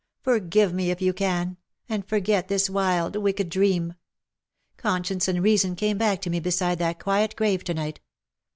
[0.23, 1.57] Forgive me, if you can—
[1.87, 3.93] and forget this wild wicked dream.
[4.75, 7.99] Conscience and reason came back to me beside that quiet grave to night.